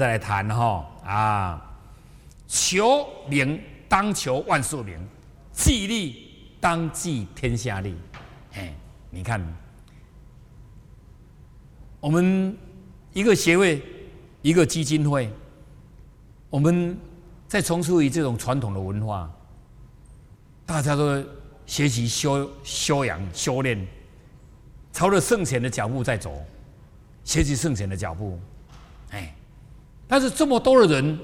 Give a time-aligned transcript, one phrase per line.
[0.00, 1.76] 再来谈哈啊，
[2.48, 4.98] 求名当求万数名，
[5.52, 7.94] 计利当计天下利。
[8.54, 8.74] 哎，
[9.10, 9.46] 你看，
[12.00, 12.56] 我们
[13.12, 13.82] 一个协会，
[14.40, 15.30] 一个基金会，
[16.48, 16.96] 我们
[17.46, 19.30] 在从事于这种传统的文化，
[20.64, 21.22] 大家都
[21.66, 23.86] 学习修修养修炼，
[24.94, 26.42] 朝着圣贤的脚步在走，
[27.22, 28.40] 学习圣贤的脚步。
[30.10, 31.16] 但是这么多的人，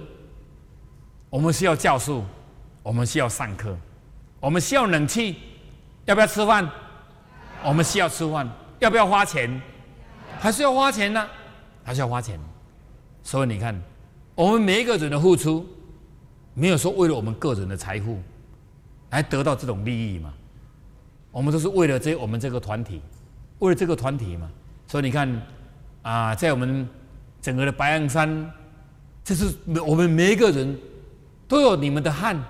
[1.28, 2.24] 我们需要教授，
[2.84, 3.76] 我们需要上课，
[4.38, 5.34] 我们需要冷气，
[6.04, 6.70] 要不要吃饭？
[7.64, 9.60] 我们需要吃饭，要不要花钱？
[10.38, 11.28] 还是要花钱呢？
[11.82, 12.38] 还是要花钱？
[13.24, 13.76] 所以你看，
[14.36, 15.66] 我们每一个人的付出，
[16.54, 18.22] 没有说为了我们个人的财富
[19.10, 20.32] 来得到这种利益嘛？
[21.32, 23.02] 我们都是为了这我们这个团体，
[23.58, 24.48] 为了这个团体嘛。
[24.86, 25.42] 所以你看
[26.02, 26.88] 啊，在我们。
[27.42, 28.50] 整个的白羊山，
[29.26, 29.52] 这是
[29.84, 30.78] 我们每一个人
[31.48, 32.40] 都有你们的汗，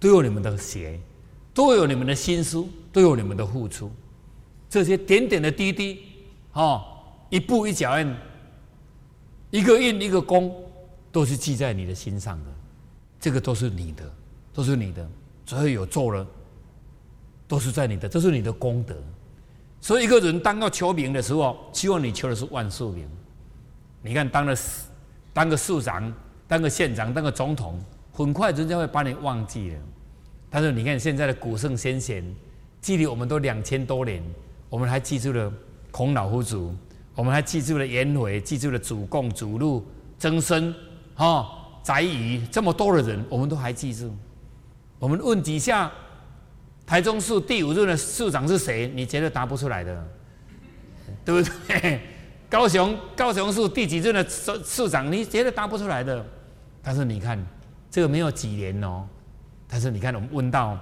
[0.00, 0.98] 都有你们的血，
[1.52, 3.92] 都有你们的心思，都有你们的付出。
[4.70, 6.00] 这些点点的滴滴，
[6.54, 6.82] 哦，
[7.28, 8.16] 一步一脚印，
[9.50, 10.50] 一个印一个功，
[11.12, 12.50] 都是记在你的心上的。
[13.20, 14.10] 这个都是你的，
[14.54, 15.06] 都是你的。
[15.44, 16.26] 所以有做了，
[17.46, 18.96] 都是在你的，这是你的功德。
[19.78, 23.06] 所以一个人当要求名的时候，希望你求的是万寿名。
[24.00, 24.56] 你看，当了
[25.34, 26.10] 当个市长，
[26.48, 27.78] 当个县长，当个总统，
[28.12, 29.76] 很快人家会把你忘记了。
[30.48, 32.24] 但是你看现在的古圣先贤，
[32.80, 34.22] 距离我们都两千多年，
[34.70, 35.52] 我们还记住了
[35.90, 36.56] 孔老夫子，
[37.16, 39.84] 我们还记住了颜回，记住了祖贡、祖路、
[40.18, 40.72] 曾参、
[41.16, 41.44] 哈
[41.82, 44.14] 翟宇，这么多的人，我们都还记住。
[45.00, 45.90] 我们问底下
[46.86, 48.86] 台中市第五任的市长是谁？
[48.94, 50.06] 你绝对答不出来的，
[51.24, 52.00] 对不对？
[52.54, 55.10] 高雄高雄市第几任的市市长？
[55.10, 56.24] 你绝对答不出来的。
[56.80, 57.44] 但是你看，
[57.90, 59.04] 这个没有几年哦。
[59.66, 60.78] 但是你看，我们问到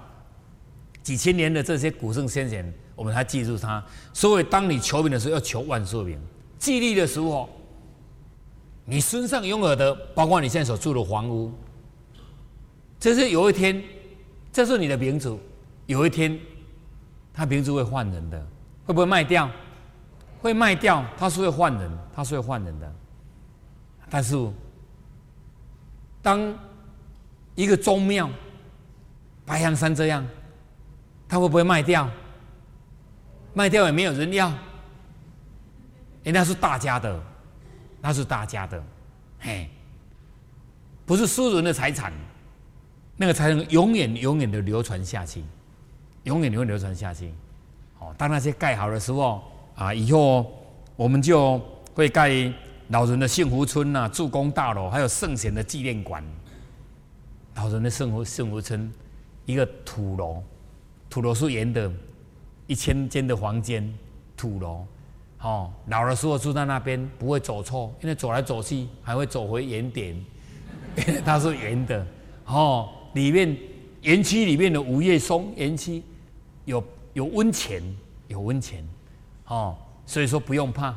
[1.03, 3.83] 几千年的这些古圣先贤，我们还记住他。
[4.13, 6.19] 所以，当你求名的时候，要求万寿名；
[6.59, 7.49] 祭立的时候，
[8.85, 11.51] 你身上拥有的，包括你现在所住的房屋，
[13.01, 13.83] 这是有一天，
[14.53, 15.35] 这是你的名字。
[15.87, 16.39] 有一天，
[17.33, 18.39] 他名字会换人的，
[18.85, 19.51] 会不会卖掉？
[20.43, 22.93] 会卖掉，他是会换人，他是会换人的。
[24.11, 24.37] 但是，
[26.21, 26.53] 当
[27.55, 28.29] 一个宗庙，
[29.47, 30.27] 白羊山这样，
[31.29, 32.11] 他会不会卖掉？
[33.55, 34.53] 卖掉也没有人要，
[36.25, 37.23] 人家是大家的，
[38.01, 38.83] 那是大家的，
[39.39, 39.71] 嘿，
[41.07, 42.13] 不是私人的财产，
[43.17, 45.45] 那个才能永远永远的流传下去，
[46.25, 47.33] 永远永远流传下去。
[48.01, 49.52] 哦，当那些盖好的时候。
[49.75, 50.51] 啊，以后
[50.97, 51.61] 我们就
[51.95, 52.31] 会盖
[52.89, 56.23] 老人的幸福村呐，助攻大楼，还有圣贤的纪念馆。
[57.55, 58.91] 老人的生活幸福村，
[59.45, 60.43] 一个土楼，
[61.11, 61.91] 土楼是圆的，
[62.67, 63.93] 一千间的房间，
[64.37, 64.87] 土楼。
[65.41, 70.25] 哦，老的时候住在那边不会走错，因为走来走去还会走回原点，
[71.25, 72.07] 它是圆的。
[72.47, 73.57] 哦，里面
[74.03, 76.03] 园区里面的五叶松园区
[76.65, 76.83] 有
[77.15, 77.83] 有温泉，
[78.29, 78.87] 有温泉。
[79.47, 79.77] 哦，
[80.07, 80.95] 所以说不用怕，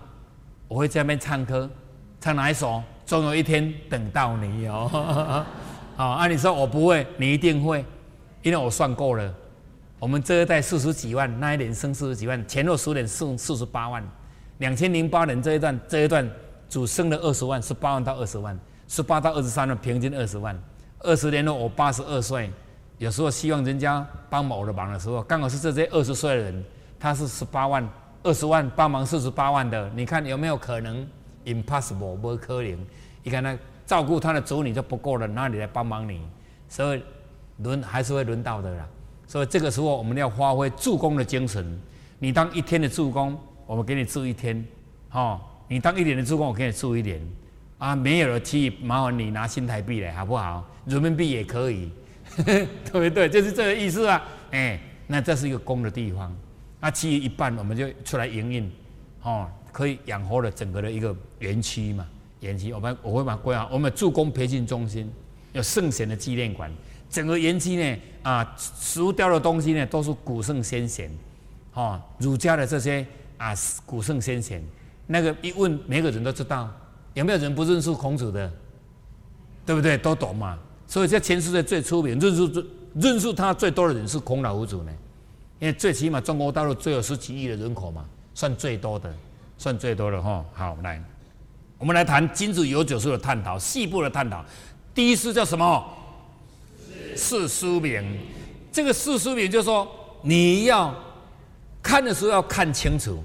[0.67, 1.69] 我会在那边唱歌，
[2.21, 2.81] 唱哪一首？
[3.05, 5.45] 总有一天等到你哦。
[5.95, 7.85] 好，按你说我不会，你一定会，
[8.41, 9.33] 因为我算过了，
[9.99, 14.03] 我们这一代四十几万，那一年生四十几万，前后十年剩四十八万，
[14.57, 16.29] 两千零八年这一段这一段
[16.67, 18.57] 只生了二十万，十八万到二十万，
[18.87, 20.59] 十八到二十三万，平均二十万。
[20.99, 22.51] 二十年后我八十二岁，
[22.97, 26.65] 有时候希望人家帮某的忙的时候，刚好是这些二十岁的人，
[26.99, 27.87] 他是十八万。
[28.25, 31.07] 二十万帮忙四十八万的，你看有没有可能
[31.45, 32.75] ？Impossible，不可能。
[33.21, 33.55] 你看他
[33.85, 36.19] 照顾他的子女就不够了，哪里来帮忙你？
[36.67, 37.03] 所以
[37.59, 38.87] 轮还是会轮到的啦。
[39.27, 41.79] 所以这个时候我们要发挥助攻的精神。
[42.17, 44.59] 你当一天的助攻，我们给你助一天；
[45.11, 47.21] 哦，你当一年的助攻，我给你助一年。
[47.77, 50.65] 啊，没有了，去麻烦你拿新台币来，好不好？
[50.85, 51.91] 人民币也可以，
[52.41, 53.29] 对不对？
[53.29, 54.19] 就是这个意思啊。
[54.49, 56.35] 哎，那这是一个攻的地方。
[56.85, 58.71] 那其余一半我们就出来营运，
[59.23, 62.05] 哦，可以养活了整个的一个园区嘛。
[62.41, 65.11] 园区我们我会把规划，我们助攻培训中心，
[65.53, 66.71] 有圣贤的纪念馆，
[67.09, 71.09] 整个园区呢啊，石雕的东西呢都是古圣先贤，
[71.73, 73.03] 哦，儒家的这些
[73.39, 73.51] 啊
[73.83, 74.63] 古圣先贤，
[75.07, 76.71] 那个一问每个人都知道，
[77.15, 78.53] 有没有人不认识孔子的？
[79.65, 79.97] 对不对？
[79.97, 80.55] 都懂嘛。
[80.85, 84.91] 所以在全世界最出名、认识最认识他最多的人是孔老夫子呢。
[85.59, 89.13] 因为最起码中国大陆最有十几亿的人口嘛，算最多的，
[89.57, 90.43] 算最多的哈。
[90.53, 91.01] 好，来，
[91.77, 91.95] 我们。
[91.95, 94.43] 来谈金子有九术的探讨，细部的探讨。
[94.93, 95.85] 第一是叫什么？
[97.15, 98.03] 四书名。
[98.71, 99.87] 这个四书名就是说，
[100.21, 100.93] 你要
[101.81, 103.23] 看的时候要看清楚，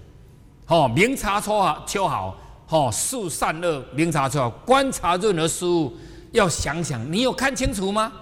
[0.69, 2.37] 哦，明察秋毫，秋毫，
[2.69, 4.49] 哦，事善恶，明察秋毫。
[4.65, 5.93] 观察任何事物，
[6.31, 8.12] 要想想，你有看清楚吗？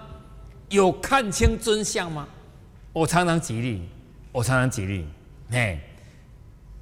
[0.70, 2.26] 有看清真相吗？
[2.94, 3.82] 我常常举例，
[4.38, 5.05] 我常常举例，
[5.50, 5.76] 嘿，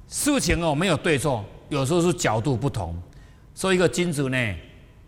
[0.07, 2.95] 事情哦没有对错，有时候是角度不同。
[3.55, 4.55] 说一个君主呢，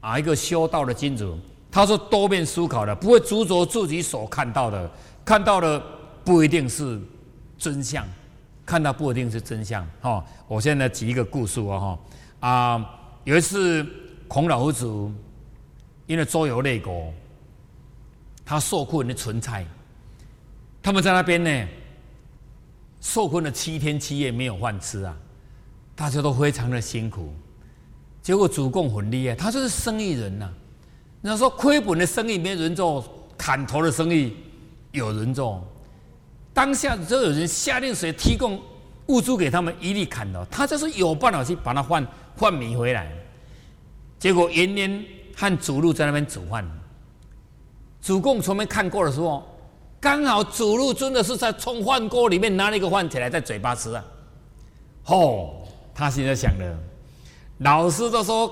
[0.02, 1.38] 啊，一个修道的君主，
[1.70, 4.90] 他是多面思考的，不会执着自己所看到的，
[5.24, 5.80] 看到的
[6.26, 7.00] 不一定是
[7.56, 8.04] 真相，
[8.66, 9.88] 看到不一定是真相。
[10.02, 12.00] 哈，我现在举一个故事哦，
[12.42, 13.86] 哈，啊，有一次
[14.28, 14.88] 孔老夫子
[16.08, 17.14] 因为周游列国，
[18.44, 19.64] 他受困的存在，
[20.82, 21.68] 他们在那边呢，
[23.02, 25.16] 受困了七天七夜没有饭吃啊，
[25.96, 27.34] 大家都非常的辛苦。
[28.22, 30.50] 结果主公很厉害，他就是生意人呐。
[31.22, 33.04] 那说亏本的生意没人做，
[33.38, 34.36] 砍头的生意
[34.92, 35.66] 有人做。
[36.54, 38.62] 当下就有人下令谁提供
[39.08, 40.46] 物资给他们，一律砍头。
[40.52, 42.06] 他就是有办法去把它换
[42.36, 43.12] 换米回来。
[44.20, 45.04] 结果延年
[45.36, 46.70] 和主路在那边煮饭，
[48.02, 49.49] 主公从没看过的时候，
[50.02, 54.04] 刚好主路真的是在从饭锅里面拿了一个饭起来，在嘴巴吃啊。
[55.04, 56.78] 吼，他现在想的。
[57.60, 58.50] 老师都说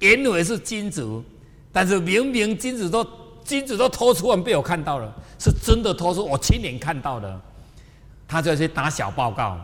[0.00, 1.24] 颜回是金主，
[1.72, 3.06] 但是明明金主都
[3.42, 7.40] 金主都偷出完被我看到了，是真的偷出，我亲眼看到的。
[8.28, 9.58] 他就去打小报告，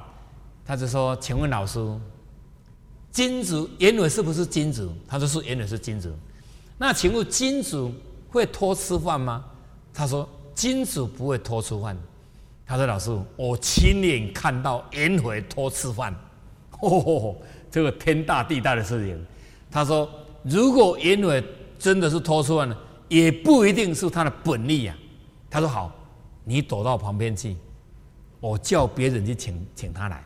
[0.65, 1.79] 他就说：“请问老师，
[3.11, 6.09] 金主颜回是不是金主？”他说：“是颜回是金主。”
[6.79, 7.93] 那请问金主
[8.31, 9.45] 会偷吃饭吗？
[9.93, 11.97] 他说：“金主不会拖出饭。”
[12.67, 16.15] 他说：“老师，我亲眼看到颜回拖吃饭。”
[16.81, 17.37] 哦。
[17.73, 19.25] 这个天大地大的事情，
[19.71, 20.11] 他说
[20.43, 21.41] ：“如果颜回
[21.79, 22.77] 真的是拖出来呢，
[23.07, 24.97] 也不一定是他的本意呀。”
[25.49, 25.93] 他说：“好，
[26.43, 27.57] 你躲到旁边去，
[28.41, 30.21] 我叫别人去请请他来，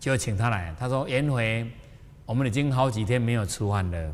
[0.00, 1.64] 就请他来。”他说：“颜回，
[2.26, 4.12] 我们已经好几天没有吃饭了，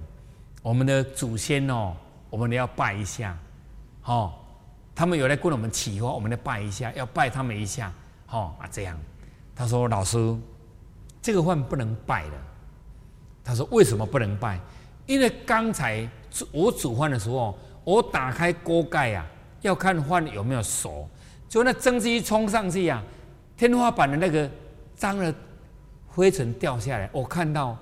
[0.60, 1.96] 我们的祖先哦，
[2.28, 3.34] 我们要拜一下，
[4.04, 4.34] 哦，
[4.98, 7.92] 他们有来跟我们祈福，我们来拜一下，要拜他们一下，
[8.30, 8.98] 哦啊这样。”
[9.54, 10.36] 他说：“老师，
[11.22, 12.32] 这个饭不能拜的。”
[13.44, 14.58] 他说：“为什么不能拜？
[15.06, 16.04] 因为刚才
[16.50, 19.24] 我煮饭的时候，我打开锅盖呀，
[19.60, 21.08] 要看饭有没有熟。
[21.48, 23.00] 就那蒸汽一冲上去呀，
[23.56, 24.50] 天花板的那个
[24.96, 25.32] 脏的
[26.08, 27.78] 灰尘掉下来，我看到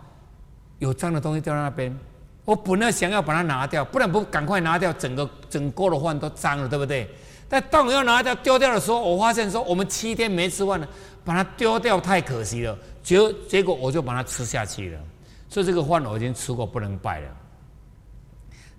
[0.80, 1.98] 有脏的东西掉在那边。
[2.46, 7.06] 我本来想要把它拿掉，不然不赶快拿掉，整个整锅的饭都脏了，对不对？
[7.48, 10.88] 但当我要拿掉丢掉的时候，我发现说我们七天没吃饭了，
[11.24, 12.78] 把它丢掉太可惜了。
[13.02, 15.00] 结结果我就把它吃下去了。”
[15.48, 17.28] 所以这个饭我已经吃过，不能拜了。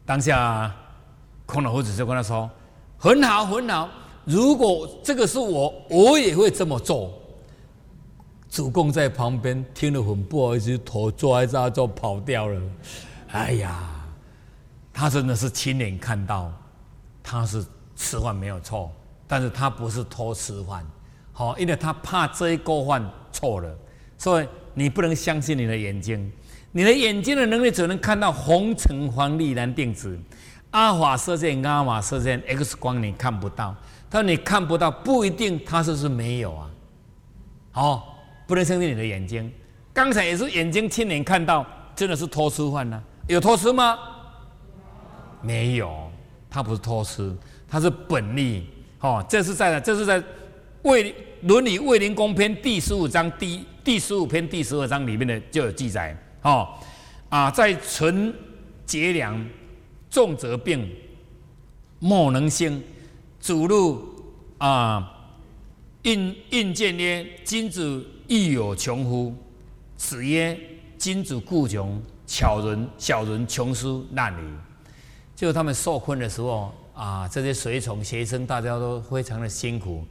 [0.05, 0.73] 当下
[1.45, 2.49] 孔老夫子就跟他说
[2.97, 3.89] ：“很好，很好。
[4.25, 7.13] 如果这个是我，我也会这么做。”
[8.49, 12.61] 主公在旁边听了很不好意思，头抓一抓就跑掉了。
[13.31, 13.77] 哎呀，
[14.93, 16.51] 他真的是亲眼看到，
[17.21, 17.65] 他是
[17.95, 18.91] 吃饭没有错，
[19.27, 20.85] 但是他不是偷吃饭，
[21.33, 23.75] 好，因为他怕这一锅饭错了，
[24.17, 26.31] 所以你不能相信你的眼睛。
[26.71, 30.19] 你的眼睛的能力只能看到红橙黄绿蓝靛紫，
[30.71, 33.75] 阿法射线、伽马射线、X 光你看不到。
[34.09, 36.69] 他说你看不到，不一定他说是没有啊。
[37.71, 39.51] 好，不能相信你的眼睛。
[39.93, 43.03] 刚才也是眼睛亲眼看到，真的是偷吃饭呢？
[43.27, 43.99] 有偷吃吗？
[45.41, 46.09] 没有，
[46.49, 47.35] 他不是偷吃，
[47.67, 48.67] 他是本力。
[49.01, 50.19] 哦，这是在这是在
[50.83, 56.17] 《卫伦理卫灵公篇》第十五章第第十五篇第十二章里面的就有记载。
[56.41, 56.69] 哦，
[57.29, 58.33] 啊，在存
[58.85, 59.45] 节粮，
[60.09, 60.89] 重则病，
[61.99, 62.81] 莫能兴。
[63.39, 64.03] 主路
[64.57, 65.13] 啊，
[66.01, 69.33] 应应见曰：“君子亦有穷乎？”
[69.95, 70.57] 子曰
[70.97, 74.53] ：“君子固穷，巧人小人穷书难矣。”
[75.35, 80.05] 就他们受困的时候啊，这些随从学生大家都非常的辛苦，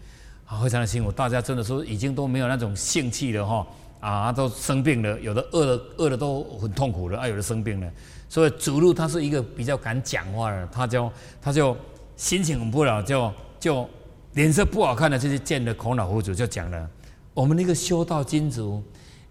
[0.46, 3.66] 啊，非常的辛苦，大家真的说已经都没有那种兴趣了哈。
[3.98, 7.90] 啊，都生病了，有的饿的饿的都很痛苦了，啊，有的生病了。
[8.28, 11.10] 所以主路他是一个比较敢讲话的，他就
[11.42, 11.76] 他就
[12.14, 13.88] 心情很不好，就就
[14.34, 16.88] 脸色不好看的，就是见了孔老夫子，就讲了：
[17.34, 18.80] 我们那个修道金主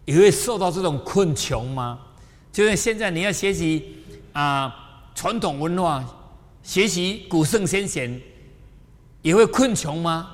[0.03, 1.99] 也会受到这种困穷吗？
[2.55, 3.97] 就是现在你要学习
[4.31, 4.73] 啊
[5.13, 6.01] 传统文化，
[6.63, 8.17] 学习古圣先贤，
[9.21, 10.31] 也会困穷吗？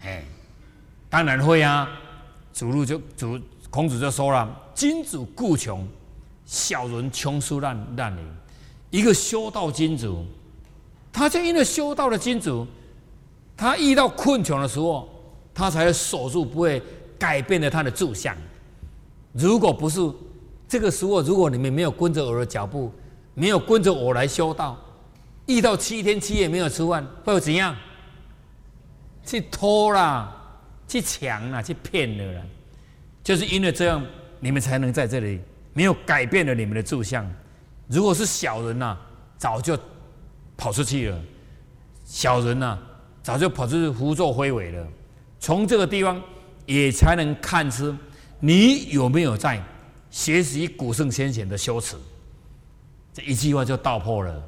[0.00, 0.24] 哎，
[1.08, 1.88] 当然会啊。
[2.52, 3.40] 主路就主。
[3.70, 5.86] 孔子就说了：“君子固穷，
[6.44, 8.24] 小人穷书烂烂人，
[8.90, 10.12] 一个修道君子，
[11.12, 12.66] 他就因为修道的君子，
[13.56, 15.08] 他遇到困穷的时候，
[15.54, 16.82] 他才守住，不会
[17.16, 18.36] 改变了他的志向。
[19.32, 20.00] 如果不是
[20.70, 22.92] 这个时候，如果你们没有跟着我的脚步，
[23.34, 24.78] 没有跟着我来修道，
[25.46, 27.74] 遇到七天七夜没有吃饭，会怎样？
[29.26, 30.32] 去偷啦，
[30.86, 32.42] 去抢啦，去骗了啦，
[33.24, 34.00] 就是因为这样，
[34.38, 35.40] 你们才能在这里
[35.72, 37.28] 没有改变了你们的志向。
[37.88, 38.96] 如果是小人呐，
[39.36, 39.76] 早就
[40.56, 41.18] 跑出去了；
[42.04, 42.78] 小人呐，
[43.24, 44.86] 早就跑出去胡作非为了。
[45.40, 46.22] 从这个地方
[46.64, 47.92] 也才能看出
[48.38, 49.60] 你有没有在
[50.10, 51.96] 学习古圣先贤的修持。
[53.12, 54.42] 这一句话就道破了：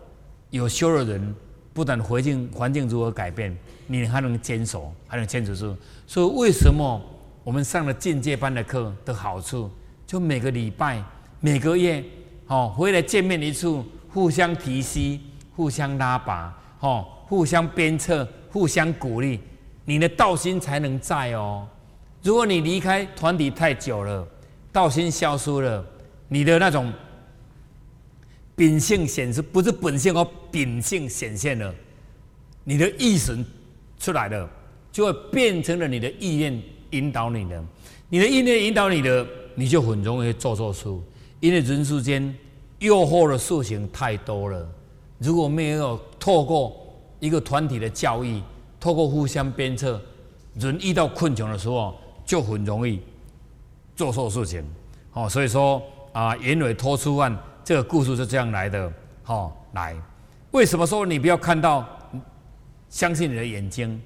[0.50, 1.34] 有修的人，
[1.72, 3.56] 不但环境环境如何改变。
[3.86, 5.76] 你还能坚守，还能坚持住。
[6.06, 7.00] 所以为什么
[7.44, 9.70] 我们上了进阶班的课的好处，
[10.06, 11.02] 就每个礼拜、
[11.40, 12.02] 每个月，
[12.46, 15.20] 哦，回来见面一次，互相提携、
[15.54, 19.40] 互相拉拔，哦，互相鞭策、互相鼓励，
[19.84, 21.66] 你的道心才能在哦。
[22.22, 24.26] 如果你离开团体太久了，
[24.72, 25.84] 道心消失了，
[26.28, 26.92] 你的那种
[28.56, 31.74] 秉性显示，不是本性哦，秉性显现了，
[32.64, 33.38] 你的意识。
[33.98, 34.50] 出来了，
[34.90, 36.60] 就会变成了你的意念
[36.90, 37.64] 引导你的，
[38.08, 39.24] 你的意念引导你的，
[39.54, 40.88] 你就很容易做错事。
[41.38, 42.36] 因为人世间
[42.80, 44.68] 诱惑的事情太多了，
[45.18, 46.76] 如果没有透过
[47.20, 48.42] 一个团体的教育，
[48.80, 50.02] 透过互相鞭策，
[50.56, 51.94] 人遇到困穷的时候，
[52.26, 52.98] 就很容易
[53.96, 54.64] 做错事情。
[55.12, 55.82] 哦，所以说
[56.12, 58.92] 啊，眼尾拖出案这个故事是这样来的。
[59.26, 59.96] 哦，来，
[60.50, 61.86] 为什么说你不要看到？
[62.88, 63.98] 相信你的眼睛，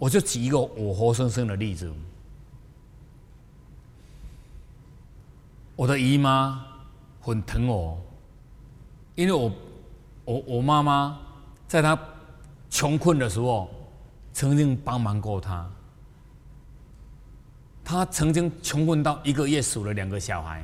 [0.00, 1.92] 我就举一个我活生生的例子。
[5.76, 6.60] 我的姨妈
[7.20, 7.96] 很疼我，
[9.14, 9.52] 因为我
[10.24, 11.16] 我我妈妈
[11.68, 11.96] 在她
[12.68, 13.70] 穷困的时候，
[14.32, 15.70] 曾经帮忙过她。
[17.88, 20.60] 他曾经穷困到一个月数了两个小孩，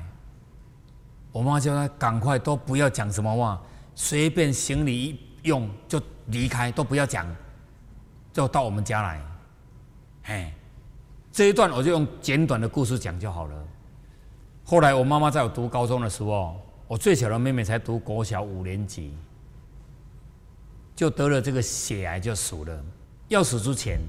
[1.30, 3.62] 我妈叫他赶快都不要讲什么话，
[3.94, 7.24] 随便行李一用就离开，都不要讲。
[8.32, 9.22] 就到我们家来，
[10.24, 10.52] 哎，
[11.30, 13.54] 这一段我就用简短的故事讲就好了。
[14.64, 19.16] 后来我妈妈在我读高中的时候，我最小的妹妹才读国小五年级，
[20.96, 22.84] 就得了这个血癌就死了。
[23.28, 24.00] 要死之前，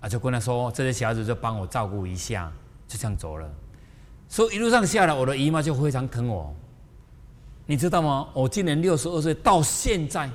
[0.00, 2.52] 啊，就跟他说这些小孩子就帮我照顾一下，
[2.86, 3.50] 就这样走了。
[4.28, 6.54] 所以一路上下来，我的姨妈就非常疼我。
[7.66, 8.28] 你知道吗？
[8.32, 10.30] 我今年六十二岁，到现在，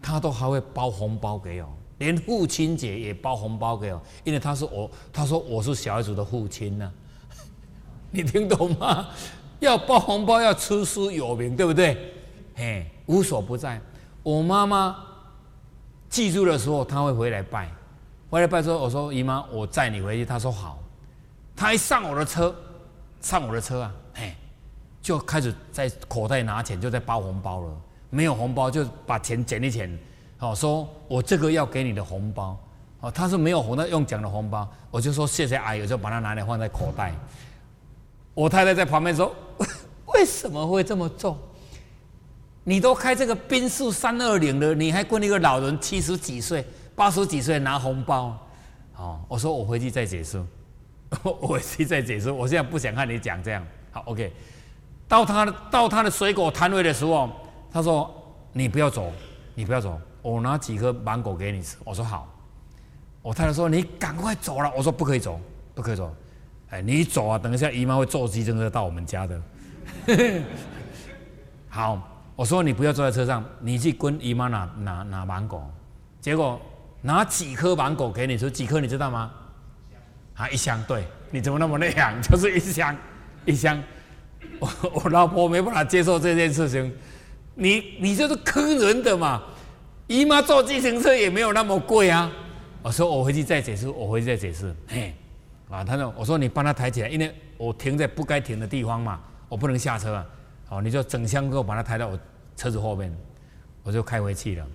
[0.00, 1.68] 她都还会包红包给我。
[1.98, 6.92] 连父亲节也包红包给我，因为他是我，他说我是小孩子的父亲呢，
[8.10, 9.06] 你听懂吗？
[9.58, 12.14] 要包红包要出师有名，对不对？
[12.54, 13.78] 嘿，无所不在。
[14.22, 14.96] 我妈妈
[16.08, 17.70] 记住的时候，她会回来拜，
[18.30, 20.24] 回来拜之后，我说姨妈，我载你回去。
[20.24, 20.78] 她说好。
[21.56, 22.54] 她一上我的车，
[23.20, 24.32] 上我的车啊，嘿，
[25.02, 27.68] 就开始在口袋拿钱，就在包红包了。
[28.08, 29.98] 没有红包就把钱捡一捡。
[30.38, 32.56] 好，说我这个要给你的红包，
[33.00, 37.12] 哦，他是没有红的，用奖的红包，我就说谢谢阿姨，就把它拿来放在口袋。
[38.32, 39.34] 我太太在旁边说
[40.14, 41.36] ：“为什么会这么重？
[42.62, 48.36] 你都开这个宾士三二零了，你还跟一个老人七十几岁、八十几岁拿红包？”
[48.96, 50.42] 哦，我说我回去再解释，
[51.22, 53.66] 我回去再解释，我现在不想看你讲这样。
[53.90, 54.32] 好，OK。
[55.08, 57.30] 到他到他的水果摊位的时候，
[57.72, 58.12] 他说
[58.52, 59.10] ：“你不要走，
[59.54, 62.28] 你不要走。”我拿几颗芒果给你吃，我说好。
[63.22, 65.40] 我太太说：“你赶快走了。”我说：“不可以走，
[65.74, 66.14] 不可以走。”
[66.70, 67.36] 哎，你走啊！
[67.36, 69.42] 等一下姨妈会坐计程车到我们家的。
[71.68, 72.00] 好，
[72.36, 75.68] 我说你不要坐在车上，你去跟姨妈拿拿拿芒果。
[76.20, 76.60] 结果
[77.02, 79.30] 拿几颗芒果给你吃，几颗你知道吗？
[80.34, 80.82] 啊，一箱。
[80.86, 82.20] 对，你怎么那么内行？
[82.22, 82.96] 就是一箱，
[83.44, 83.82] 一箱。
[84.58, 84.68] 我
[85.04, 86.92] 我老婆没办法接受这件事情。
[87.54, 89.42] 你你就是坑人的嘛！
[90.06, 92.30] 姨妈坐自行车也没有那么贵啊！
[92.82, 94.74] 我说我回去再解释，我回去再解释。
[94.88, 95.14] 嘿，
[95.68, 100.26] 啊，他说我说你帮他抬起来，因为我停在不该停的地方嘛，我不能下车啊。
[100.66, 102.18] 好，你就整箱给我把它抬到我
[102.56, 103.14] 车子后面，
[103.82, 104.66] 我就开回去了。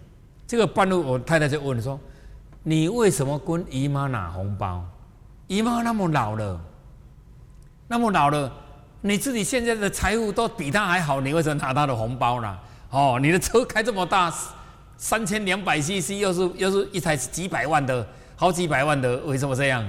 [0.45, 1.99] 这个半路我太太就问说
[2.67, 4.83] ：“你为什么跟姨妈拿红包？
[5.45, 6.59] 姨妈那么老了，
[7.87, 8.51] 那么老了，
[9.01, 12.57] 你自己现在的财富都比她还好，你为什么拿她的红包呢？
[12.89, 14.33] 哦，你的车开这么大。”
[14.97, 19.85] 三千两百 CC 又是又是一台几百万的，好几百万的，为什么这样？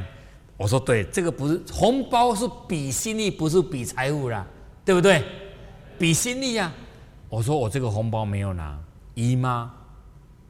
[0.58, 4.44] 我说对，这个不是红包是比心意，不是比财富啦，
[4.84, 5.24] 对不对？
[5.96, 6.70] 比心力呀。
[7.28, 8.76] 我说我这个红包没有拿，
[9.14, 9.70] 姨妈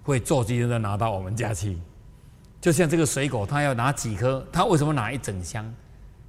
[0.02, 1.78] 会坐机车拿到我们家去。
[2.66, 4.44] 就像这个水果，他要拿几颗？
[4.50, 5.64] 他为什么拿一整箱？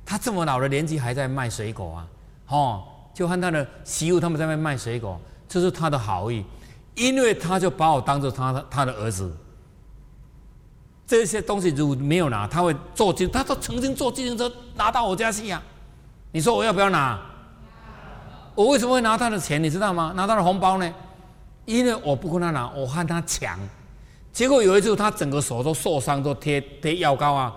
[0.06, 2.08] 他这么老的年纪还在卖水果啊？
[2.50, 6.46] 哦，就和他的媳妇他们在那卖水果，这是他的好意，
[6.94, 9.36] 因为他就把我当做他的他的儿子。
[11.08, 15.60] 这些东西如果没有拿，他会坐机，他都曾经坐自行车拿到我家去呀。
[16.32, 17.20] 你说我要不要拿？
[18.53, 19.63] 我为什么会拿他的钱？
[19.63, 20.13] 你知道吗？
[20.15, 20.94] 拿他的红包呢？
[21.65, 23.58] 因为我不跟他拿，我和他抢。
[24.38, 27.56] 结果有一次，他整个手都受伤，都贴贴药膏啊。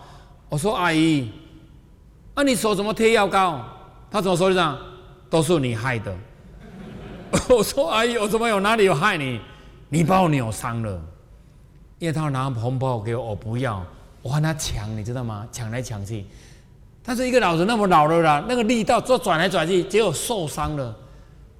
[0.48, 1.30] 我说：“阿姨，
[2.34, 3.62] 那你手怎么贴药膏？”
[4.10, 4.56] 他怎么说的？
[4.56, 4.78] 样？
[5.28, 6.16] 都是你害的。
[7.54, 9.38] 我说：“阿姨，我怎么有哪里有害你？
[9.90, 10.98] 你把我扭伤了。”
[12.00, 13.84] 因为他拿红包给我，我不要，
[14.22, 15.46] 我和他抢，你知道吗？
[15.52, 16.24] 抢来抢去。
[17.04, 20.96] 他是一个老人，那么老了啦，那个力道做转来转去，结果受伤了。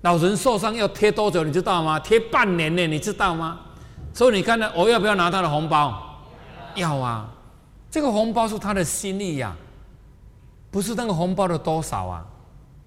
[0.01, 1.45] 老人受伤要贴多久？
[1.45, 2.01] 你知道吗？
[2.01, 3.61] 贴半年呢，你知道吗？
[4.13, 6.19] 所以你看呢，我要不要拿他的红包？
[6.75, 7.29] 要啊！
[7.91, 9.57] 这个红包是他的心意呀，
[10.71, 12.27] 不是那个红包的多少啊，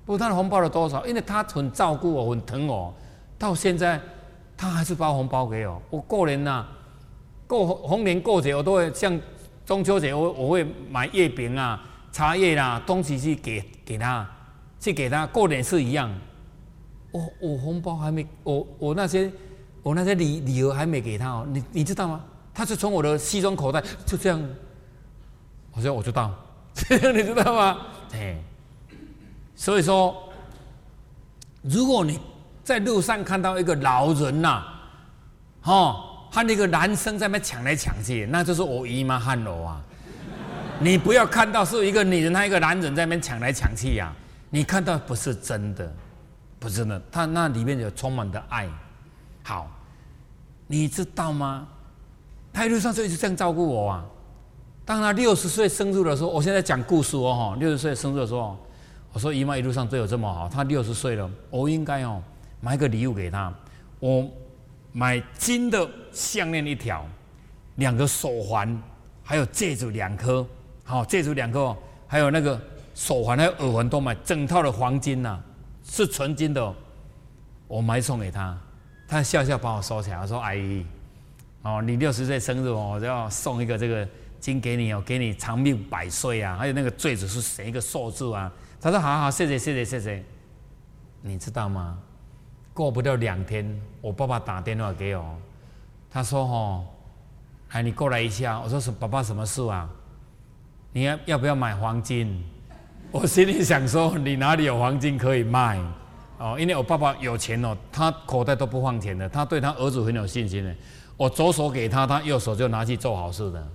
[0.06, 2.94] 不是他的红包的多少，因为他很照顾我，很疼我，
[3.38, 4.00] 到现在
[4.56, 5.82] 他还是包红包给我。
[5.90, 6.66] 我过年呐。
[7.46, 9.20] 过红年过节，我都会像
[9.64, 11.80] 中秋节，我我会买月饼啊、
[12.12, 14.28] 茶叶啦东西去给给他，
[14.80, 15.28] 去给他。
[15.28, 16.10] 过年是一样，
[17.12, 19.32] 我我红包还没，我我那些
[19.84, 21.46] 我那些礼礼盒还没给他哦。
[21.52, 22.22] 你你知道吗？
[22.54, 24.42] 他是从我的西装口袋就这样，
[25.72, 26.34] 好像我知道，
[26.90, 27.78] 你知道吗？
[28.14, 28.36] 哎，
[29.56, 30.16] 所以说，
[31.62, 32.20] 如果你
[32.64, 34.64] 在路上看到一个老人呐，
[35.64, 36.10] 哦。
[36.34, 39.80] 和那个男生在那抢来抢去，那就是我姨妈汉罗啊！
[40.80, 44.12] 你不要看到是一个女人和一个男人在那边抢来抢去呀，
[44.50, 45.94] 你看到不是真的，
[46.58, 48.68] 不是真的，他那里面有充满的爱。
[49.44, 49.70] 好，
[50.68, 51.68] 你知道吗？
[52.52, 54.06] 他一路上就一直这样照顾我啊。
[54.86, 57.56] 当他六十岁生日的时候，我现在讲故事哦哈。
[57.60, 58.58] 六十岁生日的时候，
[59.12, 62.22] 我说姨妈一路上对我这么好，他六十岁了，我应该哦
[62.62, 63.54] 买个礼物给他。
[64.00, 64.28] 我。
[64.96, 67.04] 买金的项链一条，
[67.78, 68.80] 两个手环，
[69.24, 70.46] 还有戒指两颗，
[70.84, 71.76] 好戒指两颗，
[72.06, 72.62] 还有那个
[72.94, 75.40] 手环还有耳环都买，整套的黄金呐，
[75.84, 76.72] 是纯金的，
[77.68, 78.56] 我买送给他，
[79.14, 80.84] 他笑笑把我收起来，说：“阿姨，
[81.62, 84.08] 哦，你六十岁生日哦，我就要送一个这个
[84.40, 90.24] 金给你哦，给你长命百岁啊，还有那个坠子是谁一个数字啊？”他说：“好好，谢谢谢谢谢谢，
[91.22, 91.98] 你知道吗？”
[92.74, 95.38] 过不到两天，我爸爸打电话给我，
[96.10, 96.86] 他说：“哦，
[97.70, 99.88] 哎，你过来一下。”我说：“是爸爸什么事啊？
[100.92, 102.44] 你要要不要买黄金？”
[103.12, 105.80] 我心里想说：“你哪里有黄金可以卖？
[106.44, 110.76] 哦，因为我爸爸有钱哦，他口袋都不放钱的，他对他儿子很有信心的。
[111.16, 113.66] 我左手给他，他右手就拿去做好事的。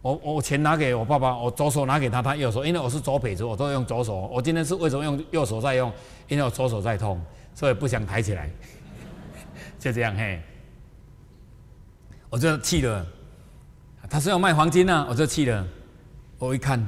[0.00, 4.28] 我我钱拿给我爸爸，我左手拿给他，他右手，因为我是左撇子，我都用左手。
[4.32, 5.92] 我今天是为什么用右手在用？
[6.28, 7.20] 因为我左手在痛。”
[7.56, 8.48] 所以不想抬起来，
[9.76, 10.40] 就这样嘿，
[12.30, 13.04] 我就气了。
[14.08, 15.66] 他说要卖黄金呢，我就气了。
[16.38, 16.80] 我一看，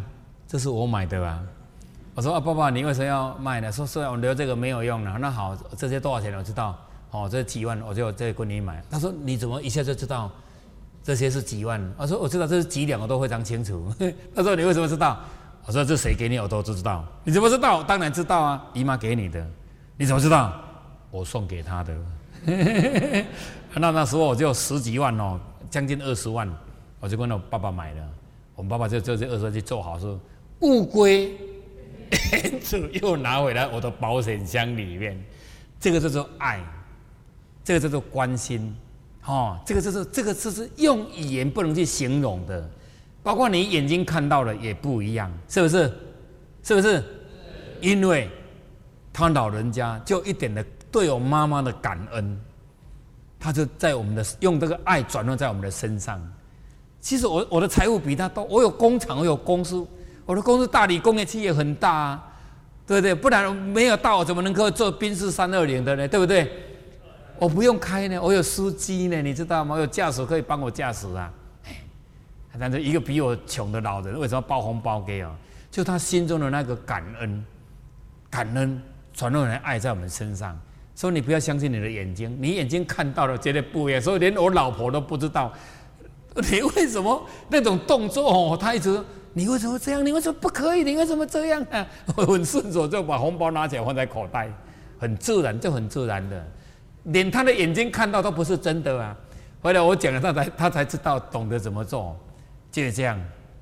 [0.46, 1.42] 这是我买的啊。
[2.14, 3.72] 我说啊，爸爸，你为什么要卖呢？
[3.72, 5.16] 说说我留这个没有用了。
[5.18, 6.36] 那好，这些多少钱？
[6.36, 6.78] 我知道。
[7.10, 8.82] 哦，这几万，我就再给你买。
[8.90, 10.30] 他说你怎么一下就知道
[11.02, 11.78] 这些是几万？
[11.96, 13.86] 我说我知道这是几两，我都非常清楚。
[14.34, 15.18] 他说你为什么知道？
[15.64, 17.04] 我说这谁给你，我都知道。
[17.24, 17.82] 你怎么知道？
[17.82, 19.46] 当然知道啊，姨妈给你的。
[19.96, 20.52] 你怎么知道？
[21.10, 21.94] 我送给他的。
[23.74, 25.38] 那那时候我就十几万哦，
[25.70, 26.46] 将近二十万，
[27.00, 28.08] 我就跟我爸爸买了。
[28.54, 30.18] 我们爸爸就就这二十万去做好事，
[30.60, 31.34] 物归
[32.64, 35.22] 主，又拿回来我的保险箱里面。
[35.80, 36.60] 这个叫做爱，
[37.64, 38.74] 这个叫做关心，
[39.24, 42.70] 哦，这个就是这个就是用语言不能去形容的，
[43.22, 45.92] 包括你眼睛看到的也不一样，是不是？
[46.62, 47.02] 是不是？
[47.80, 48.30] 因为。
[49.14, 52.40] 他老人家就一点的对我妈妈的感恩，
[53.38, 56.18] 他就在我们的用这个爱转换在我们的身上。
[56.98, 59.86] 其实我我的财务比他多，我有工厂，我有公司，
[60.24, 62.32] 我的公司大理工业企业很大啊，
[62.86, 63.14] 对不对？
[63.14, 66.06] 不然没有到我怎么能够做宾士三二零的呢？
[66.08, 66.50] 对不对？
[67.38, 69.74] 我不用开呢，我有司机呢，你知道吗？
[69.74, 71.32] 我有驾驶可以帮我驾驶啊。
[72.58, 75.34] 但是一个比我穷的老人，为什么包红包给我？
[75.70, 77.44] 就他心中的那个感恩，
[78.30, 78.82] 感恩。
[79.14, 80.58] 传入人爱在我们身上，
[80.94, 84.00] 所以你不要相信你的眼睛，你眼睛看到了绝对不一样。
[84.00, 85.52] 所以连我老婆都不知道，
[86.50, 88.56] 你为什么那种动作哦？
[88.58, 90.04] 他一直说你为什么这样？
[90.04, 90.82] 你为什么不可以？
[90.82, 91.86] 你为什么这样啊？
[92.16, 94.50] 我很顺手就把红包拿起来放在口袋，
[94.98, 96.46] 很自然，就很自然的，
[97.04, 99.16] 连他的眼睛看到都不是真的啊。
[99.62, 102.18] 后来我讲了，他才他才知道懂得怎么做，
[102.70, 103.18] 就是这样。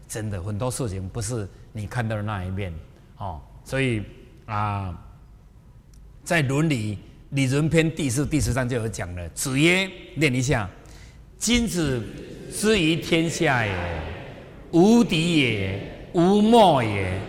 [0.08, 2.74] 真的很多事情不是你看到的那一面
[3.18, 4.02] 哦，所以
[4.46, 4.92] 啊，
[6.24, 9.28] 在伦理理论篇第四第十章就有讲了。
[9.28, 10.68] 子曰：“念一下，
[11.38, 12.02] 君子
[12.52, 14.02] 之于天下也，
[14.72, 17.20] 无敌也，无莫也，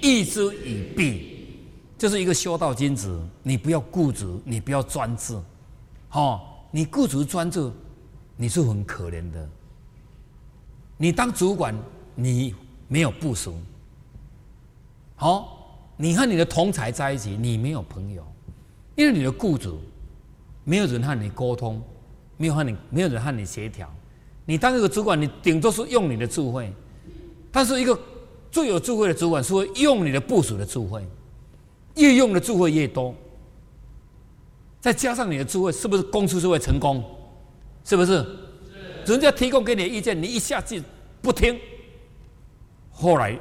[0.00, 1.46] 义之以弊。”
[1.98, 5.38] 就是一个修道君子，你不要固执，你不要专制，
[6.10, 7.70] 哦，你固执专制，
[8.36, 9.48] 你是很可怜的。
[10.96, 11.74] 你当主管。
[12.14, 12.54] 你
[12.88, 13.54] 没有部署，
[15.16, 18.22] 好，你和你的同才在一起，你没有朋友，
[18.96, 19.80] 因为你的雇主
[20.62, 21.82] 没有人和你沟通，
[22.36, 23.90] 没有和你没有人和你协调。
[24.44, 26.72] 你当一个主管，你顶多是用你的智慧，
[27.50, 27.98] 但是一个
[28.50, 31.06] 最有智慧的主管是会用你的部署的智慧，
[31.96, 33.14] 越用的智慧越多，
[34.80, 37.04] 再加上你的智慧，是不是公司就会成功？
[37.84, 38.24] 是不是？
[39.04, 40.80] 人家提供给你的意见，你一下子
[41.20, 41.58] 不听。
[42.90, 43.38] 后来，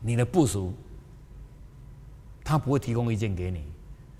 [0.00, 0.72] 你的部署，
[2.42, 3.64] 他不会提供意见给你，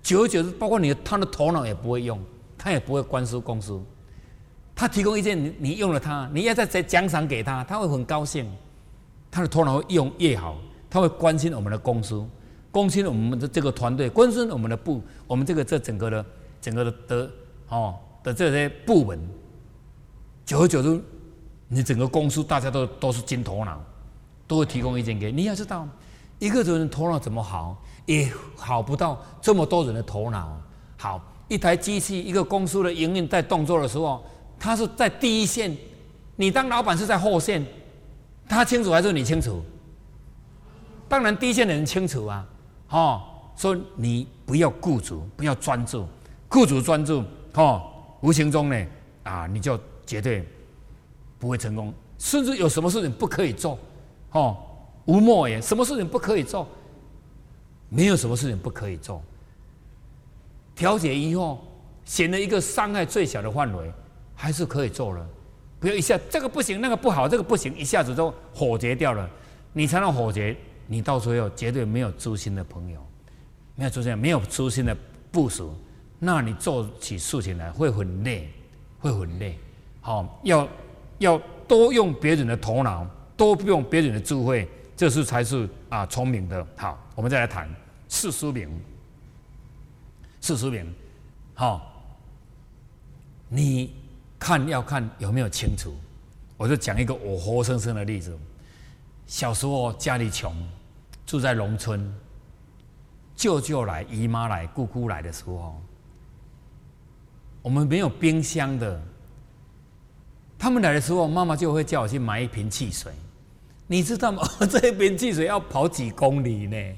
[0.03, 2.19] 久而久之，包括你的他的头脑也不会用，
[2.57, 3.81] 他也不会关注公司。
[4.75, 8.45] 他提供意见，你你用了他，你要再再奖赏给他，他会很高兴。
[9.31, 10.57] 他的头脑会用越好，
[10.89, 12.23] 他会关心我们的公司，
[12.71, 16.25] 关心我们的这个团队，关心我们的部，我们这个这整个的
[16.61, 17.31] 整个的的
[17.69, 19.19] 哦的这些部门。
[20.45, 21.01] 久而久之，
[21.67, 23.81] 你整个公司大家都都是金头脑。
[24.47, 25.45] 都会提供意见给你。
[25.45, 25.87] 要知道，
[26.37, 30.61] 一个人的头脑怎么好，也好不到这么多人的头脑
[30.97, 31.19] 好。
[31.47, 34.23] 一台机器，一个公司的营运在动作的时候，
[34.59, 35.75] 他是在第一线，
[36.35, 37.65] 你当老板是在后线，
[38.47, 39.61] 他清楚还是你清楚？
[41.07, 42.47] 当然，第一线的人清楚啊。
[42.89, 43.21] 哦，
[43.55, 46.07] 所以你不要固执，不要专注，
[46.47, 47.81] 固执专注，哦，
[48.21, 48.85] 无形中呢，
[49.23, 50.47] 啊，你就绝对
[51.37, 53.77] 不会成功，甚至有什么事情不可以做。
[54.31, 54.57] 哦，
[55.05, 56.67] 无莫言，什么事情不可以做？
[57.89, 59.21] 没有什么事情不可以做。
[60.75, 61.63] 调解以后，
[62.03, 63.91] 选了一个伤害最小的范围，
[64.35, 65.27] 还是可以做了。
[65.79, 69.29] 不要一下这个不行，那个不好，这个不行，一下子都火结掉了。
[69.73, 70.55] 你才能火结，
[70.87, 72.99] 你到时候绝对没有知心的朋友，
[73.75, 74.95] 没有出现，没有知心的
[75.31, 75.75] 部署，
[76.19, 78.49] 那你做起事情来会很累，
[78.99, 79.57] 会很累。
[80.01, 80.67] 好，要
[81.17, 83.07] 要多用别人的头脑。
[83.37, 86.65] 多用别人的智慧，这是才是啊聪明的。
[86.77, 87.69] 好，我们再来谈
[88.07, 88.69] 四书名。
[90.39, 90.89] 四书名，
[91.53, 92.07] 好，
[93.49, 93.93] 你
[94.39, 95.93] 看要看有没有清楚。
[96.57, 98.37] 我就讲一个我活生生的例子。
[99.27, 100.55] 小时候家里穷，
[101.25, 102.13] 住在农村，
[103.35, 105.81] 舅舅来、姨妈来、姑姑来的时候，
[107.61, 109.01] 我们没有冰箱的。
[110.57, 113.11] 他们来的时候，妈妈就会叫我去买一瓶汽水。
[113.87, 114.41] 你知道吗？
[114.69, 116.95] 这一瓶汽水要跑几公里呢？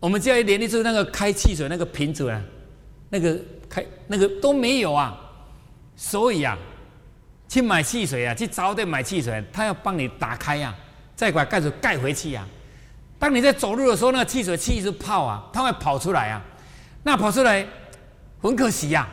[0.00, 2.42] 我们家一连的是那个开汽水那个瓶子啊，
[3.08, 5.22] 那个开那个都没有啊。
[5.96, 6.56] 所以啊，
[7.48, 10.74] 去买汽水啊，去早店买汽水，他要帮你打开呀，
[11.16, 12.46] 再把盖子盖回去呀。
[13.18, 16.42] 当你在走路的时候，那个汽水气一直泡啊，它会跑出来啊。
[17.02, 17.66] 那跑出来
[18.42, 19.08] 很可惜呀。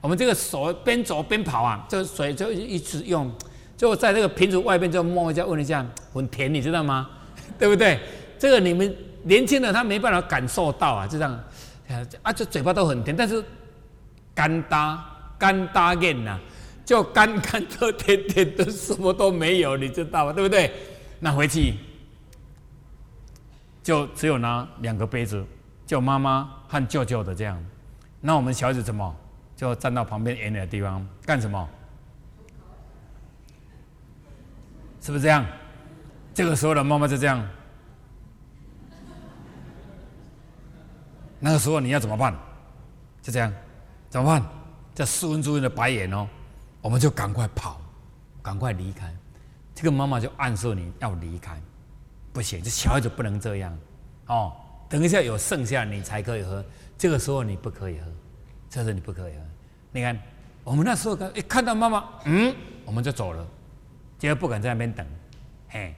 [0.00, 3.30] 我们这个手边走边跑啊，这个水就一直用。
[3.76, 7.08] 就在这个瓶子外边，就摸一下，问一下，很甜，你知道吗？
[7.58, 7.98] 对不对？
[8.38, 11.44] 这个你们年轻人他没办法感受到啊，就这样，
[12.22, 13.42] 啊，这嘴巴都很甜，但是
[14.34, 15.04] 干搭
[15.38, 16.38] 干搭硬呐，
[16.84, 20.32] 就干干的点点的，什么都没有，你知道吗？
[20.32, 20.72] 对不对？
[21.20, 21.74] 那回去
[23.82, 25.44] 就只有拿两个杯子，
[25.86, 27.64] 叫妈妈和舅舅的这样。
[28.20, 29.16] 那我们小孩子怎么
[29.56, 31.68] 就站到旁边远点的地方干什么？
[35.00, 35.46] 是不是这样？
[36.34, 37.48] 这个时候的妈妈就这样。
[41.40, 42.36] 那个时候你要怎么办？
[43.22, 43.52] 就这样，
[44.10, 44.57] 怎么办？
[44.98, 46.26] 这四分之一的白眼哦，
[46.82, 47.80] 我们就赶快跑，
[48.42, 49.14] 赶快离开。
[49.72, 51.56] 这个妈妈就暗示你要离开，
[52.32, 53.78] 不行，这小孩子不能这样
[54.26, 54.52] 哦。
[54.88, 56.64] 等一下有剩下你才可以喝，
[56.98, 58.06] 这个时候你不可以喝，
[58.68, 59.38] 这是你不可以喝。
[59.92, 60.20] 你看，
[60.64, 62.52] 我们那时候一看到妈妈，嗯，
[62.84, 63.46] 我们就走了。
[64.18, 65.06] 就不敢在那边等，
[65.68, 65.94] 嘿，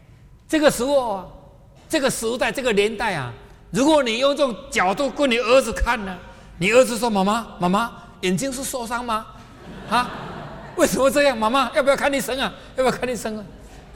[0.46, 1.32] 这个时候，
[1.88, 3.32] 这个时代，这个年代啊，
[3.70, 6.18] 如果你用这种角度跟你儿子看呢，
[6.58, 9.26] 你儿子说：“妈妈，妈妈，眼睛是受伤吗？
[9.88, 10.10] 啊，
[10.76, 11.36] 为什么这样？
[11.36, 12.52] 妈妈，要不要看医生啊？
[12.76, 13.44] 要不要看医生啊？”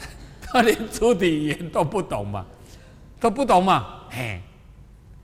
[0.43, 2.47] 他连肢体语言都不懂嘛，
[3.19, 4.41] 都不懂嘛，嘿，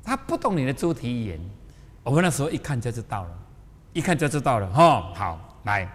[0.02, 1.40] 他不懂你的肢体语言。
[2.02, 3.30] 我我们那时候一看就知道了，
[3.92, 5.12] 一看就知道了哈。
[5.14, 5.88] 好，来，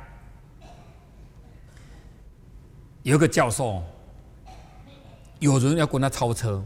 [3.03, 3.83] 有个教授，
[5.39, 6.63] 有人要跟他超车，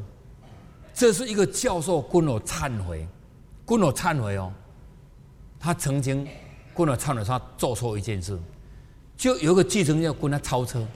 [0.93, 3.08] 这是一个教授跟我忏悔，
[3.65, 4.54] 跟我忏悔哦。
[5.60, 6.26] 他曾经
[6.74, 8.39] 跟我忏悔，他做错一件事，
[9.17, 10.88] 就有个计程车跟他超车，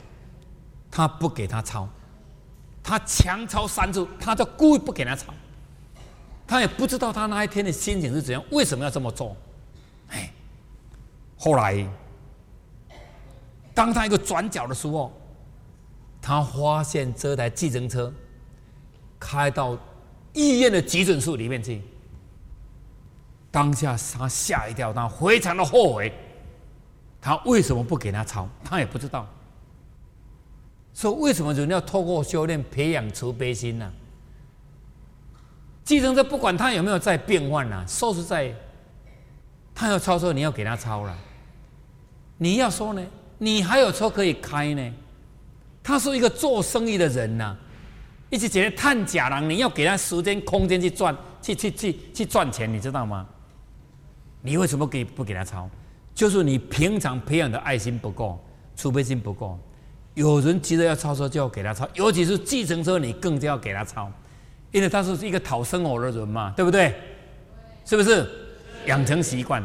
[0.90, 1.88] 他不给他超，
[2.82, 5.34] 他强超三次，他就故意不给他超。
[6.48, 9.36] 他也不知道他那一天的心情是怎样，为什么要这么做？
[10.10, 10.32] 哎，
[11.38, 11.86] 后来，
[13.74, 15.12] 当他一个转角的时候，
[16.22, 18.14] 他发现这台计程车
[19.20, 19.78] 开到
[20.34, 21.82] 医院的急诊室里面去。
[23.54, 26.12] 当下他吓一跳，他非常的后悔。
[27.22, 28.50] 他为什么不给他抄？
[28.66, 29.28] 他也不知道。
[30.96, 33.94] 说为什么人要透过修炼培养慈悲心呢？
[35.84, 38.52] 继承者不管他有没有在变换呐，说实在，
[39.76, 41.16] 他要超车，你要给他抄了。
[42.40, 43.06] 你要说呢，
[43.38, 44.94] 你还有车可以开呢。
[45.84, 47.56] 他是一个做生意的人呐，
[48.32, 53.28] 一直觉得探假郎，你要给他时间空间去赚，去去去去赚钱，你知道吗？
[54.44, 55.68] 你为什么给不给他抄？
[56.14, 58.38] 就是你平常培养的爱心不够，
[58.76, 59.58] 储备心不够。
[60.14, 64.12] 有人急着要抄车，就要给他抄，尤其是计程车，你更加要给他抄。
[64.72, 66.94] 因为他是一个讨生活的人嘛，对不对？
[67.86, 68.28] 是不是？
[68.86, 69.64] 养成习惯，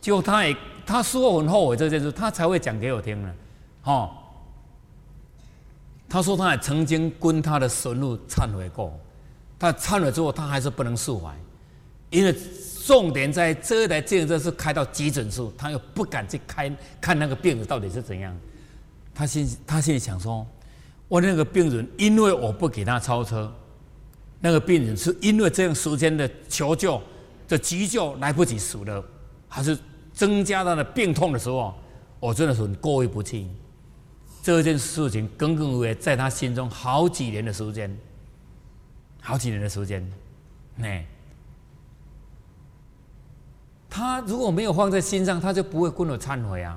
[0.00, 3.34] 就他也他说很后悔这件事，他才会讲给我听呢。
[3.82, 4.10] 哦，
[6.08, 8.96] 他说他也曾经跟他的神路忏悔过，
[9.58, 11.34] 他忏悔之后，他还是不能释怀，
[12.10, 12.32] 因为
[12.86, 16.70] 重点在这台自行车是开到急诊室，他又不敢去开
[17.00, 18.36] 看那个病人到底是怎样。
[19.14, 20.46] 他心他心里想说，
[21.08, 23.50] 我那个病人因为我不给他超车。
[24.38, 27.00] 那个病人是因为这样时间的求救
[27.48, 29.02] 的急救来不及死了，
[29.48, 29.78] 还是
[30.12, 31.74] 增加他的病痛的时候，
[32.20, 33.46] 我真的是过意不去。
[34.42, 37.96] 这件事情耿耿于怀，在他心中好几年的时间，
[39.22, 40.06] 好几年的时间，
[40.82, 41.06] 哎，
[43.96, 46.76] 他如果没有放在心上，他就不会跟我忏悔啊。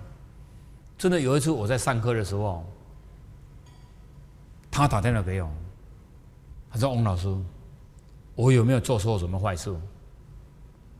[1.00, 2.64] 真的有一次我在上课的时候，
[4.70, 5.50] 他打电话给我，
[6.70, 7.36] 他说：“翁老师。”
[8.36, 9.76] 我有没有做错什么坏事？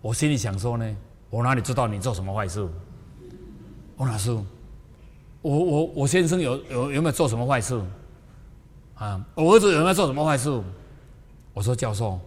[0.02, 0.98] 我心里想说呢，
[1.30, 2.68] 我哪里知道你做什么坏事？
[3.98, 4.32] 翁老师，
[5.44, 7.80] 我我我先生有有有没有做什么坏事？
[8.96, 10.50] 啊，我儿子有没有做什么坏事？
[11.54, 12.20] 我说教授，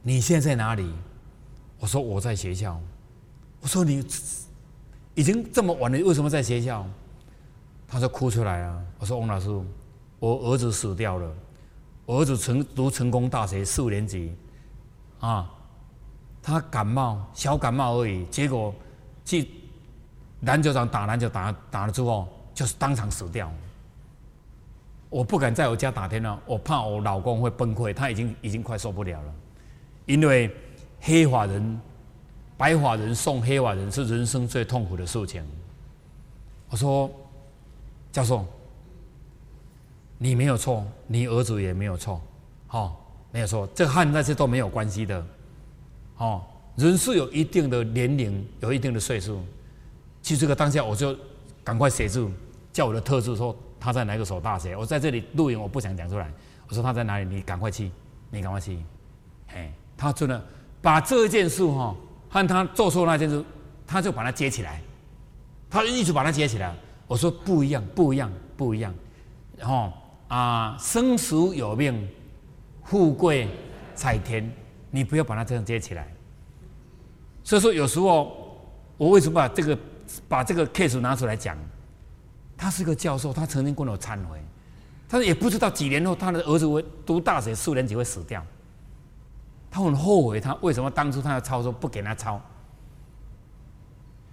[0.00, 0.90] 你现在在哪里？
[1.78, 2.80] 我说我在学校。
[3.60, 4.04] 我说你
[5.14, 6.86] 已经这么晚了，为什么在学校？
[7.88, 8.82] 他说哭出来啊。
[8.98, 9.48] 我说王老师，
[10.18, 11.34] 我儿子死掉了。
[12.06, 14.34] 我儿子成读成功大学四年级，
[15.20, 15.50] 啊，
[16.42, 18.74] 他感冒小感冒而已，结果
[19.24, 19.46] 去
[20.42, 23.52] 篮球场打篮球打打了之后，就是当场死掉。
[25.10, 29.34] 我不敢在我家打电话，我怕我老公会崩溃，他已经已经快受不了了。
[30.06, 30.50] 因为
[31.00, 31.80] 黑法人、
[32.56, 35.44] 白法人送黑法人是人生最痛苦的事情。
[36.70, 37.10] 我说，
[38.12, 38.44] 教授。
[40.20, 42.20] 你没有错，你儿子也没有错，
[42.70, 42.92] 哦，
[43.30, 45.24] 没有错，这和那些都没有关系的，
[46.16, 46.42] 哦，
[46.74, 49.40] 人是有一定的年龄，有一定的岁数。
[50.20, 51.16] 其实这个当下，我就
[51.62, 52.28] 赶快写字，
[52.72, 56.28] 叫我的特助说他在哪个所大学，我在这里录影，我不想讲出来。
[56.68, 57.88] 我说他在哪里，你赶快去，
[58.28, 58.76] 你赶快去。
[59.46, 60.44] 嘿，他真的
[60.80, 61.94] 把这件事哈
[62.28, 63.44] 和他做错那件事，
[63.86, 64.80] 他就把它接起来，
[65.70, 66.74] 他就一直把它接起来。
[67.06, 68.94] 我说不一样，不一样，不一样，
[69.56, 69.92] 然后。
[70.28, 72.06] 啊，生死有命，
[72.84, 73.48] 富贵
[73.94, 74.52] 在天，
[74.90, 76.06] 你不要把它这样接起来。
[77.42, 78.60] 所以说，有时候
[78.98, 79.78] 我为什么把这个
[80.28, 81.56] 把这个 case 拿出来讲？
[82.58, 84.38] 他是个教授，他曾经跟我忏悔，
[85.08, 88.44] 他说也不知道几年后他的儿子会读大学四年级会死掉，
[89.70, 92.40] 他很后悔，他为什么当初他要抄说不给他抄？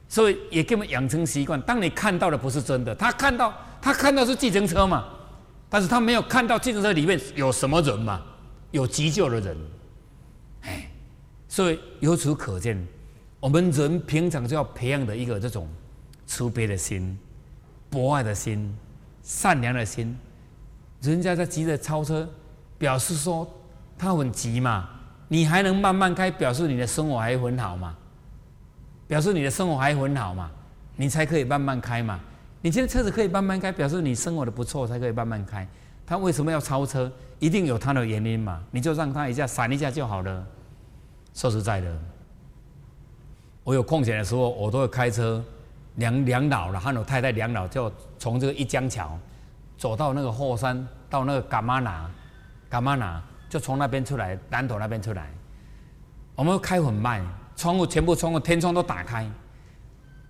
[0.07, 5.05] 所以也给我们养成习惯，当你看到的不是真的，他看到他看到是计程车嘛。
[5.67, 8.21] 但是他没有看到计程车里面有什么人嘛？
[8.71, 9.57] 有急救的人，
[10.61, 10.89] 哎，
[11.49, 12.87] 所以由此可见，
[13.39, 15.67] 我们人平常就要培养的一个这种
[16.27, 17.17] 慈悲的心、
[17.89, 18.73] 博爱的心、
[19.23, 20.17] 善良的心。
[21.01, 22.29] 人家在急着超车，
[22.77, 23.45] 表示说
[23.97, 24.89] 他很急嘛，
[25.27, 27.95] 你还能慢慢开，表示你的生活还很好嘛？
[29.07, 30.51] 表示你的生活还很好嘛？
[30.95, 32.19] 你才可以慢慢开嘛？
[32.61, 35.67] 你现在车子可以慢慢开，表示你生活的不错，才可以慢慢开。
[36.05, 37.11] 他为什么要超车？
[37.39, 38.63] 一定有他的原因嘛？
[38.71, 40.47] 你就让他一下闪一下就好了。
[41.33, 41.97] 说实在的，
[43.63, 45.43] 我有空闲的时候，我都会开车，
[45.95, 49.19] 两两老了，和我太太两老就从这个一江桥
[49.77, 52.09] 走到那个后山，到那个伽玛拿，
[52.71, 55.29] 伽玛拿就从那边出来，南头那边出来。
[56.35, 59.29] 我们开很慢，窗户全部窗户天窗都打开。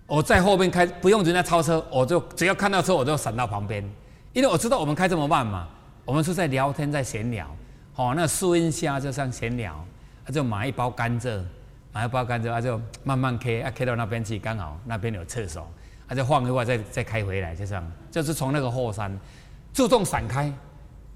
[0.08, 3.84] 我在后面开，不用人家超车，我就只要看到车，我就闪到旁边，
[4.34, 5.68] 因为我知道我们开这么慢嘛。
[6.06, 7.50] 我们是在聊天，在闲聊，
[7.96, 9.84] 哦，那树荫下就像闲聊，
[10.24, 11.42] 他就买一包甘蔗，
[11.92, 15.68] 买一包甘蔗，他就慢慢开，啊，开到那边去，刚好那边有厕所，
[16.08, 19.20] 他就晃一会再再开回来，就这样，就是从那个后山
[19.74, 20.54] 自动闪开，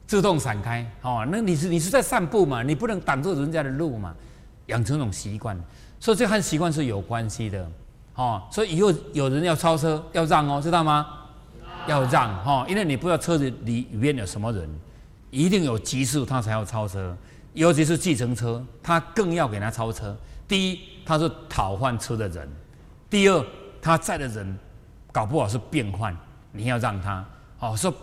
[0.10, 4.12] 自动闪开，哦，那你是你是在散步嘛，你不能挡住人家的路嘛，
[4.66, 5.56] 养成那种习惯，
[6.00, 7.70] 所以这和习惯是有关系的。
[8.16, 11.06] 哦，所以以后有人要超车要让哦，知道吗？
[11.86, 14.68] 要让哈，因为你不知道车子里里面有什么人，
[15.30, 17.16] 一定有急事他才要超车，
[17.54, 20.18] 尤其是计程车，他更要给他超车。
[20.48, 22.48] 第一，他是讨换车的人；
[23.12, 23.46] 第二，
[23.80, 24.58] 他载的人
[25.12, 26.18] 搞不好是病患，
[26.52, 27.24] 你要让他。
[27.60, 27.94] 哦，说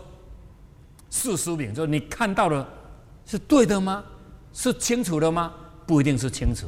[1.09, 2.67] 事实明，就你看到的
[3.25, 4.03] 是对的吗？
[4.53, 5.53] 是清楚的吗？
[5.85, 6.67] 不一定是清楚，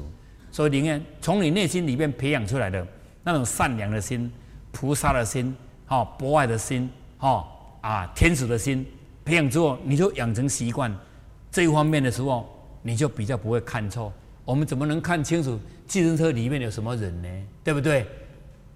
[0.51, 2.85] 所以宁愿从你内心里面培养出来的。
[3.21, 4.31] 那种善良的心、
[4.71, 7.45] 菩萨的心、哈博爱的心、哈
[7.81, 8.85] 啊天使的心，
[9.25, 10.91] 培养之后，你就养成习惯
[11.51, 12.49] 这一方面的时候，
[12.81, 14.11] 你就比较不会看错。
[14.45, 17.27] 我们怎么能看清楚计程车里面有什么人呢？
[17.61, 18.07] 对不对？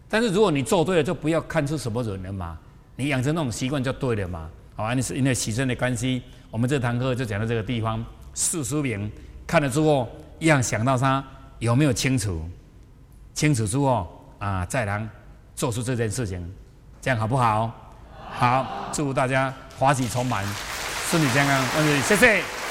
[0.09, 2.59] 但是如果你做对了，就不要看出什么人了嘛。
[2.97, 4.49] 你养成那种习惯就对了嘛。
[4.83, 8.03] 好，那，是因为牺牲的关系，我们这堂课就讲到这个地方。
[8.33, 9.11] 四书名
[9.47, 11.23] 看了之后，一样想到他
[11.59, 12.41] 有没有清楚？
[13.33, 14.19] 清楚之后。
[14.39, 15.09] 啊，再能
[15.55, 16.53] 做出这件事情，
[17.01, 17.71] 这样好不好？
[18.29, 20.45] 好，祝大家华喜充满，
[21.09, 22.62] 身体健康，万事谢谢。